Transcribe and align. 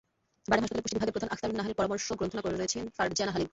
বারডেম 0.49 0.63
হাসপাতালের 0.63 0.83
পুষ্টি 0.85 0.97
বিভাগের 0.97 1.15
প্রধান, 1.15 1.31
আখতারুন 1.33 1.55
নাহারের 1.57 1.77
পরামর্শ 1.79 2.07
গ্রন্থনা 2.19 2.43
করেছেন 2.45 2.83
ফারজানা 2.97 3.31
হালিম। 3.33 3.49